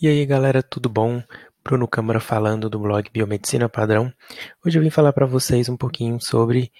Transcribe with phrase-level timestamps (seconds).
[0.00, 1.20] E aí galera, tudo bom?
[1.64, 4.12] Bruno Câmara falando do blog Biomedicina Padrão.
[4.64, 6.70] Hoje eu vim falar para vocês um pouquinho sobre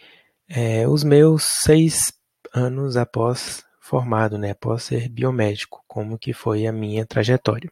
[0.49, 2.13] é, os meus seis
[2.55, 7.69] anos após formado, né, após ser biomédico, como que foi a minha trajetória.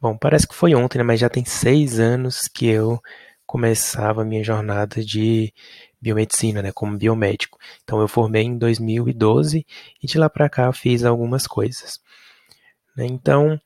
[0.00, 3.00] Bom, parece que foi ontem, né, mas já tem seis anos que eu
[3.46, 5.54] começava a minha jornada de
[6.02, 7.58] biomedicina, né, como biomédico.
[7.84, 9.64] Então eu formei em 2012
[10.02, 12.00] e de lá para cá fiz algumas coisas.
[12.96, 13.06] Né.
[13.06, 13.56] Então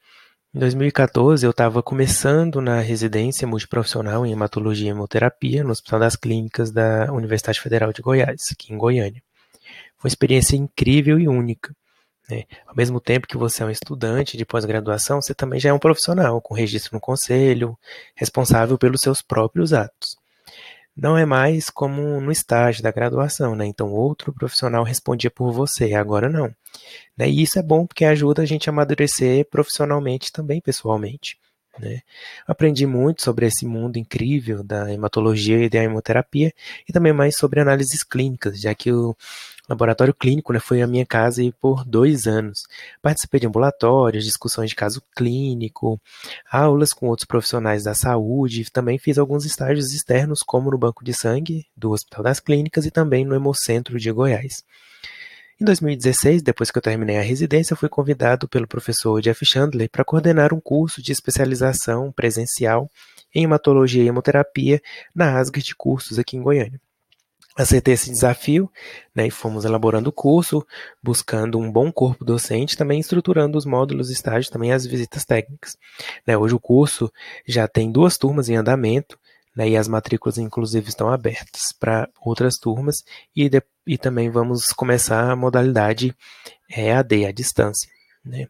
[0.55, 6.15] em 2014, eu estava começando na residência multiprofissional em hematologia e hemoterapia no Hospital das
[6.15, 9.21] Clínicas da Universidade Federal de Goiás, aqui em Goiânia.
[9.99, 11.75] Foi uma experiência incrível e única.
[12.31, 12.45] Né?
[12.67, 15.79] Ao mesmo tempo que você é um estudante de pós-graduação, você também já é um
[15.79, 17.77] profissional, com registro no conselho,
[18.15, 20.17] responsável pelos seus próprios atos.
[20.97, 23.67] Não é mais como no estágio da graduação, né?
[23.67, 26.55] Então outro profissional respondia por você, agora não.
[27.17, 27.29] Né?
[27.29, 31.39] E isso é bom porque ajuda a gente a amadurecer profissionalmente também, pessoalmente.
[31.79, 32.03] Né?
[32.47, 36.53] Aprendi muito sobre esse mundo incrível da hematologia e da hemoterapia
[36.89, 39.17] e também mais sobre análises clínicas, já que o
[39.69, 42.65] laboratório clínico né, foi a minha casa por dois anos.
[43.03, 46.01] Participei de ambulatórios, discussões de caso clínico,
[46.51, 51.13] aulas com outros profissionais da saúde, também fiz alguns estágios externos, como no Banco de
[51.13, 54.63] Sangue do Hospital das Clínicas e também no Hemocentro de Goiás.
[55.61, 60.05] Em 2016, depois que eu terminei a residência, fui convidado pelo professor Jeff Chandler para
[60.05, 62.91] coordenar um curso de especialização presencial
[63.33, 64.83] em hematologia e hemoterapia
[65.15, 66.81] na Asgard Cursos aqui em Goiânia.
[67.57, 68.69] Aceitei esse desafio
[69.15, 70.67] né, e fomos elaborando o curso,
[71.01, 75.79] buscando um bom corpo docente, também estruturando os módulos, estágios, também as visitas técnicas.
[76.27, 77.13] Né, hoje o curso
[77.47, 79.17] já tem duas turmas em andamento,
[79.57, 83.05] e as matrículas inclusive estão abertas para outras turmas
[83.35, 86.15] e, de, e também vamos começar a modalidade
[86.69, 87.89] EAD, à distância.
[88.25, 88.49] Né.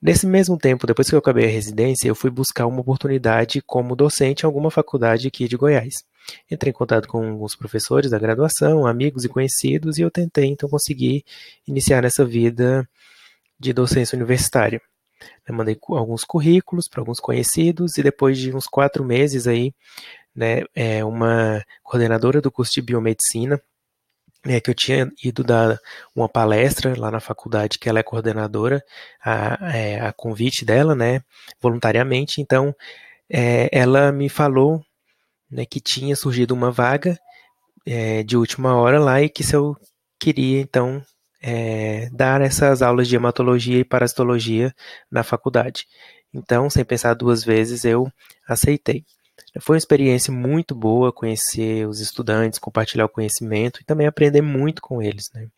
[0.00, 3.94] Nesse mesmo tempo, depois que eu acabei a residência, eu fui buscar uma oportunidade como
[3.94, 6.04] docente em alguma faculdade aqui de Goiás.
[6.50, 10.70] Entrei em contato com alguns professores da graduação, amigos e conhecidos, e eu tentei então
[10.70, 11.22] conseguir
[11.66, 12.88] iniciar nessa vida
[13.58, 14.80] de docência universitária.
[15.46, 19.74] Eu mandei alguns currículos para alguns conhecidos e depois de uns quatro meses aí
[20.34, 23.60] né, é, uma coordenadora do curso de biomedicina,
[24.44, 25.78] né, que eu tinha ido dar
[26.14, 28.82] uma palestra lá na faculdade, que ela é coordenadora,
[29.22, 31.22] a, é, a convite dela, né,
[31.60, 32.74] voluntariamente, então
[33.28, 34.82] é, ela me falou
[35.50, 37.18] né, que tinha surgido uma vaga
[37.86, 39.76] é, de última hora lá e que se eu
[40.18, 41.02] queria, então,
[41.42, 44.74] é, dar essas aulas de hematologia e parasitologia
[45.10, 45.86] na faculdade.
[46.32, 48.10] Então, sem pensar duas vezes, eu
[48.46, 49.04] aceitei.
[49.60, 54.80] Foi uma experiência muito boa conhecer os estudantes, compartilhar o conhecimento e também aprender muito
[54.80, 55.48] com eles, né?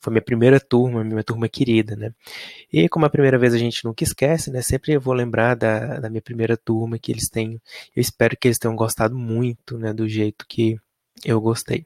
[0.00, 2.12] Foi minha primeira turma, minha turma querida, né?
[2.72, 4.62] E como a primeira vez a gente nunca esquece, né?
[4.62, 7.60] Sempre eu vou lembrar da, da minha primeira turma que eles têm.
[7.94, 9.92] Eu espero que eles tenham gostado muito, né?
[9.92, 10.78] Do jeito que
[11.24, 11.84] eu gostei.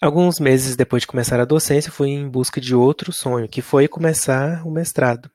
[0.00, 3.86] Alguns meses depois de começar a docência, fui em busca de outro sonho, que foi
[3.86, 5.30] começar o mestrado.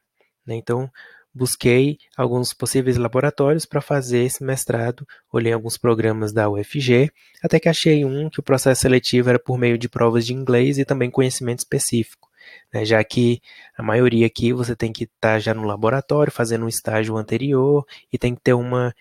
[0.46, 0.56] Né?
[0.56, 0.92] Então,
[1.38, 7.12] busquei alguns possíveis laboratórios para fazer esse mestrado, olhei alguns programas da UFG,
[7.44, 10.78] até que achei um que o processo seletivo era por meio de provas de inglês
[10.78, 12.28] e também conhecimento específico,
[12.74, 13.40] né, já que
[13.78, 17.86] a maioria aqui você tem que estar tá já no laboratório fazendo um estágio anterior
[18.12, 18.94] e tem que ter uma,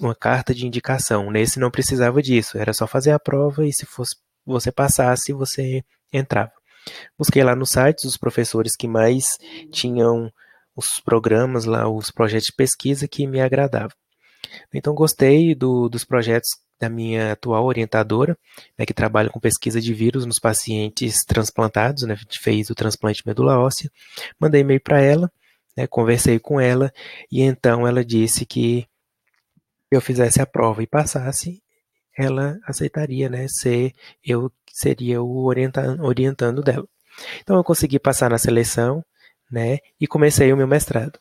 [0.00, 1.30] uma carta de indicação.
[1.30, 5.82] Nesse não precisava disso, era só fazer a prova e se fosse você passasse, você
[6.12, 6.52] entrava.
[7.18, 9.36] Busquei lá no site os professores que mais
[9.70, 10.32] tinham
[10.78, 13.96] os programas lá, os projetos de pesquisa que me agradavam.
[14.72, 16.48] Então gostei do, dos projetos
[16.80, 18.38] da minha atual orientadora,
[18.78, 23.26] né, que trabalha com pesquisa de vírus nos pacientes transplantados, né, fez o transplante de
[23.26, 23.90] medula óssea,
[24.38, 25.28] mandei e-mail para ela,
[25.76, 26.92] né, conversei com ela
[27.32, 28.86] e então ela disse que
[29.90, 31.60] eu fizesse a prova e passasse,
[32.16, 33.92] ela aceitaria, né, ser
[34.24, 36.86] eu seria o orienta, orientando dela.
[37.40, 39.04] Então eu consegui passar na seleção,
[39.50, 39.78] né?
[40.00, 41.18] E comecei o meu mestrado.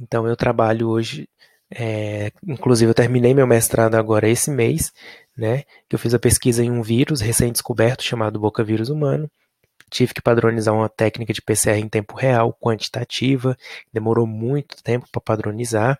[0.00, 1.28] Então eu trabalho hoje,
[1.70, 4.92] é, inclusive eu terminei meu mestrado agora esse mês,
[5.36, 5.64] né?
[5.88, 9.30] Que eu fiz a pesquisa em um vírus recém-descoberto chamado boca vírus humano.
[9.90, 13.56] Tive que padronizar uma técnica de PCR em tempo real, quantitativa,
[13.92, 15.98] demorou muito tempo para padronizar,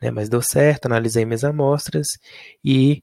[0.00, 0.10] né?
[0.10, 2.06] Mas deu certo, analisei minhas amostras
[2.64, 3.02] e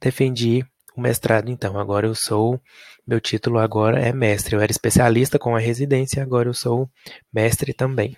[0.00, 0.64] defendi
[0.96, 1.78] o mestrado, então.
[1.78, 2.60] Agora eu sou,
[3.06, 4.54] meu título agora é mestre.
[4.54, 6.88] Eu era especialista com a residência, agora eu sou
[7.32, 8.16] mestre também.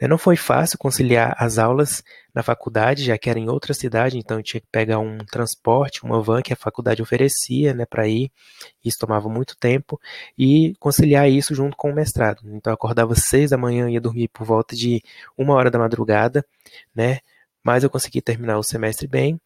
[0.00, 2.02] Né, não foi fácil conciliar as aulas
[2.34, 6.04] na faculdade, já que era em outra cidade, então eu tinha que pegar um transporte,
[6.04, 8.30] uma van que a faculdade oferecia né, para ir,
[8.84, 10.00] isso tomava muito tempo,
[10.38, 12.40] e conciliar isso junto com o mestrado.
[12.46, 15.02] Então eu acordava às seis da manhã e ia dormir por volta de
[15.36, 16.44] uma hora da madrugada,
[16.94, 17.18] né,
[17.62, 19.40] mas eu consegui terminar o semestre bem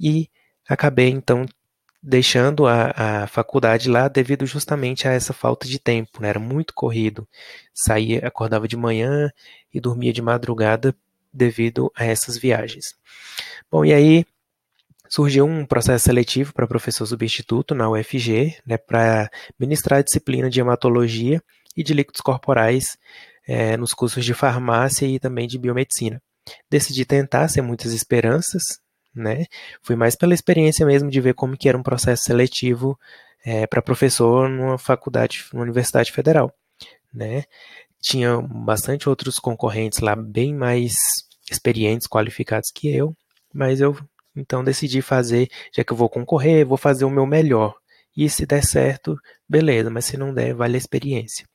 [0.00, 0.30] e
[0.68, 1.44] acabei então
[2.02, 6.28] deixando a, a faculdade lá devido justamente a essa falta de tempo, né?
[6.28, 7.26] Era muito corrido.
[7.74, 9.30] Saía, acordava de manhã
[9.72, 10.94] e dormia de madrugada
[11.32, 12.96] devido a essas viagens.
[13.70, 14.24] Bom, e aí
[15.08, 20.60] surgiu um processo seletivo para professor substituto na UFG, né, para ministrar a disciplina de
[20.60, 21.42] hematologia
[21.76, 22.98] e de líquidos corporais
[23.46, 26.20] é, nos cursos de farmácia e também de biomedicina.
[26.70, 28.62] Decidi tentar, sem muitas esperanças,
[29.14, 29.44] né?
[29.82, 32.98] Fui mais pela experiência mesmo de ver como que era um processo seletivo
[33.44, 36.52] é, para professor numa faculdade, numa universidade federal,
[37.12, 37.44] né?
[38.00, 40.94] Tinha bastante outros concorrentes lá bem mais
[41.50, 43.16] experientes, qualificados que eu,
[43.52, 43.96] mas eu
[44.36, 47.74] então decidi fazer, já que eu vou concorrer, vou fazer o meu melhor.
[48.16, 49.16] E se der certo,
[49.48, 51.46] beleza, mas se não der, vale a experiência.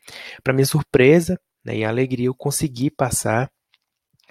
[0.43, 3.49] Para minha surpresa né, e alegria, eu consegui passar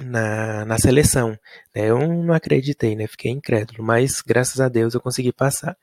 [0.02, 1.30] na, na seleção.
[1.74, 1.90] Né?
[1.90, 3.06] Eu não acreditei, né?
[3.06, 5.76] Fiquei incrédulo, mas graças a Deus eu consegui passar.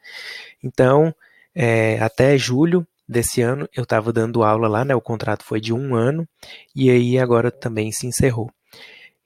[0.63, 1.13] Então,
[1.53, 4.93] é, até julho desse ano eu estava dando aula lá, né?
[4.93, 6.27] O contrato foi de um ano
[6.75, 8.51] e aí agora também se encerrou.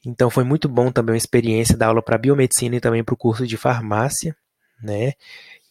[0.06, 3.18] Então foi muito bom também a experiência da aula para biomedicina e também para o
[3.18, 4.36] curso de farmácia,
[4.82, 5.14] né?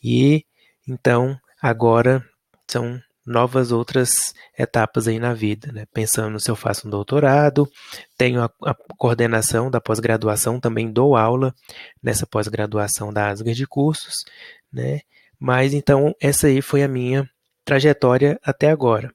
[0.03, 0.45] E
[0.87, 2.25] então agora
[2.67, 5.87] são novas outras etapas aí na vida, né?
[5.93, 7.69] Pensando se eu faço um doutorado,
[8.17, 11.55] tenho a, a coordenação da pós-graduação, também dou aula
[12.03, 14.25] nessa pós-graduação da Asgard de cursos,
[14.73, 15.01] né?
[15.39, 17.29] Mas então essa aí foi a minha
[17.65, 19.13] trajetória até agora,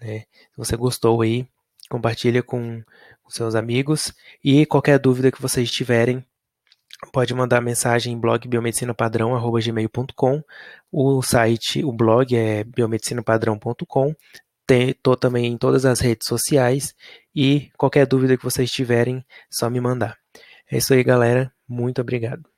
[0.00, 0.20] né?
[0.20, 1.46] Se você gostou aí,
[1.90, 2.82] compartilha com,
[3.22, 4.12] com seus amigos
[4.42, 6.24] e qualquer dúvida que vocês tiverem,
[7.12, 10.42] pode mandar mensagem em blog biomedicinapadrão.gmail.com.
[10.90, 14.14] O site, o blog é biomedicinapadrão.com.
[14.70, 16.94] Estou também em todas as redes sociais
[17.34, 20.16] e qualquer dúvida que vocês tiverem, só me mandar.
[20.70, 21.52] É isso aí, galera.
[21.68, 22.51] Muito obrigado.